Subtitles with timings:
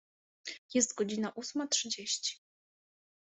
[0.73, 2.39] Jest godzina ósma trzydzieści.